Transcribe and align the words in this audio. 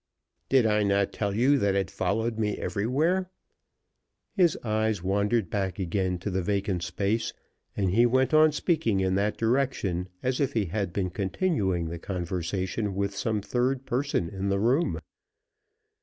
"Did 0.49 0.65
I 0.65 0.81
not 0.81 1.13
tell 1.13 1.35
you 1.35 1.59
that 1.59 1.75
it 1.75 1.91
followed 1.91 2.39
me 2.39 2.57
everywhere?" 2.57 3.29
His 4.35 4.57
eyes 4.63 5.03
wandered 5.03 5.51
back 5.51 5.77
again 5.77 6.17
to 6.25 6.31
the 6.31 6.41
vacant 6.41 6.81
space, 6.81 7.33
and 7.77 7.91
he 7.91 8.07
went 8.07 8.33
on 8.33 8.51
speaking 8.51 8.99
in 8.99 9.13
that 9.13 9.37
direction 9.37 10.09
as 10.23 10.39
if 10.41 10.53
he 10.53 10.65
had 10.65 10.91
been 10.91 11.11
continuing 11.11 11.85
the 11.89 11.99
conversation 11.99 12.95
with 12.95 13.15
some 13.15 13.41
third 13.43 13.85
person 13.85 14.27
in 14.27 14.49
the 14.49 14.59
room. 14.59 14.99